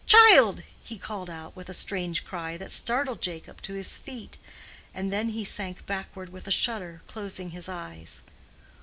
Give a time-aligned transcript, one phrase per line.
[0.07, 4.35] child!" he called out with a strange cry that startled Jacob to his feet,
[4.95, 8.23] and then he sank backward with a shudder, closing his eyes.